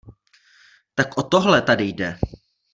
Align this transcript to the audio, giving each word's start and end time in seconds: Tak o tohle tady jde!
Tak 0.95 1.17
o 1.17 1.23
tohle 1.23 1.61
tady 1.61 1.83
jde! 1.85 2.19